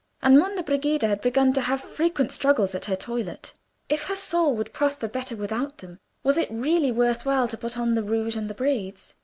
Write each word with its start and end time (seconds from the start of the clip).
And 0.23 0.39
Monna 0.39 0.63
Brigida 0.63 1.05
had 1.05 1.21
begun 1.21 1.53
to 1.53 1.61
have 1.61 1.79
frequent 1.79 2.31
struggles 2.31 2.73
at 2.73 2.85
her 2.85 2.95
toilet. 2.95 3.53
If 3.87 4.05
her 4.05 4.15
soul 4.15 4.55
would 4.55 4.73
prosper 4.73 5.07
better 5.07 5.35
without 5.35 5.77
them, 5.77 5.99
was 6.23 6.37
it 6.37 6.49
really 6.49 6.91
worth 6.91 7.23
while 7.23 7.47
to 7.47 7.55
put 7.55 7.77
on 7.77 7.93
the 7.93 8.01
rouge 8.01 8.35
and 8.35 8.49
the 8.49 8.55
braids? 8.55 9.13